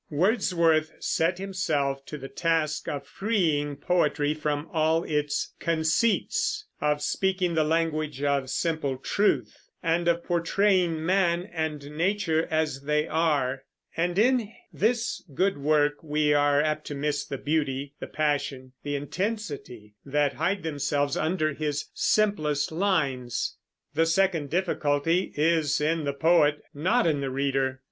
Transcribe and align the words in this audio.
Wordsworth 0.09 0.93
set 0.97 1.37
himself 1.37 2.03
to 2.07 2.17
the 2.17 2.27
task 2.27 2.87
of 2.87 3.05
freeing 3.05 3.75
poetry 3.75 4.33
from 4.33 4.67
all 4.73 5.03
its 5.03 5.53
"conceits," 5.59 6.65
of 6.81 7.03
speaking 7.03 7.53
the 7.53 7.63
language 7.63 8.23
of 8.23 8.49
simple 8.49 8.97
truth, 8.97 9.55
and 9.83 10.07
of 10.07 10.23
portraying 10.23 11.05
man 11.05 11.43
and 11.43 11.91
nature 11.95 12.47
as 12.49 12.81
they 12.85 13.07
are; 13.07 13.61
and 13.95 14.17
in 14.17 14.51
this 14.73 15.23
good 15.35 15.59
work 15.59 16.01
we 16.01 16.33
are 16.33 16.59
apt 16.59 16.87
to 16.87 16.95
miss 16.95 17.23
the 17.23 17.37
beauty, 17.37 17.93
the 17.99 18.07
passion, 18.07 18.73
the 18.81 18.95
intensity, 18.95 19.93
that 20.03 20.33
hide 20.33 20.63
themselves 20.63 21.15
under 21.15 21.53
his 21.53 21.91
simplest 21.93 22.71
lines. 22.71 23.57
The 23.93 24.07
second 24.07 24.49
difficulty 24.49 25.31
is 25.35 25.79
in 25.79 26.05
the 26.05 26.13
poet, 26.13 26.63
not 26.73 27.05
in 27.05 27.21
the 27.21 27.29
reader. 27.29 27.79